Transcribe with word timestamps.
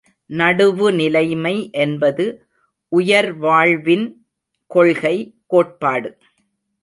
நடுவுநிலைமை 0.29 1.71
என்பது 1.71 2.25
உயர்வாழ்வின் 2.91 4.05
கொள்கை, 4.71 5.15
கோட்பாடு. 5.47 6.09